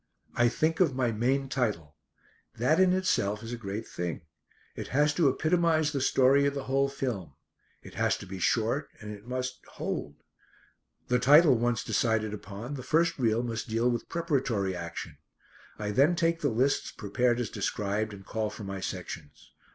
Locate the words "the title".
11.07-11.53